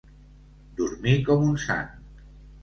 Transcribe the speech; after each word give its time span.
Dormir 0.79 1.13
com 1.27 1.45
un 1.51 1.61
sant. 1.67 1.93